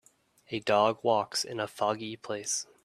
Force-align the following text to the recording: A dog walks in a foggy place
A 0.49 0.59
dog 0.59 0.97
walks 1.03 1.43
in 1.43 1.59
a 1.59 1.67
foggy 1.67 2.15
place 2.17 2.65